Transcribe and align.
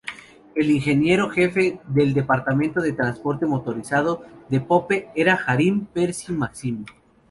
El 0.55 0.71
ingeniero 0.71 1.29
jefe 1.29 1.79
del 1.89 2.15
departamento 2.15 2.81
de 2.81 2.93
Transporte 2.93 3.45
Motorizado 3.45 4.25
de 4.49 4.59
Pope 4.59 5.09
era 5.13 5.39
Hiram 5.47 5.85
Percy 5.85 6.33
Maxim. 6.33 6.85